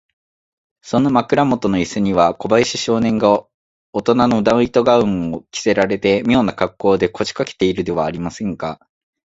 [0.81, 3.45] その枕もとのイスには、小林少年が
[3.93, 8.79] おとなのナイト・ガウンを着せられて、みょうなかっこうで、こしかけているではありませんか。